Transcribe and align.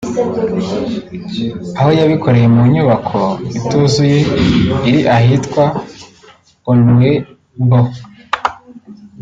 aho 1.79 1.89
yabikoreye 1.99 2.47
mu 2.55 2.61
nyubako 2.73 3.19
ituzuye 3.59 4.19
iri 4.87 5.01
ahitwa 5.17 5.63
Onuebo 6.71 7.31